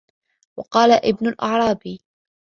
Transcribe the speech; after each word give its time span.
وَقَالَ 0.57 0.91
ابْنُ 0.91 1.27
الْأَعْرَابِيِّ 1.27 1.99